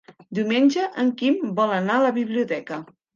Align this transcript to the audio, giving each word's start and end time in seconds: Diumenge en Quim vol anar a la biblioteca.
Diumenge 0.37 0.85
en 1.03 1.11
Quim 1.19 1.35
vol 1.59 1.73
anar 1.75 1.99
a 1.99 2.03
la 2.05 2.11
biblioteca. 2.17 2.81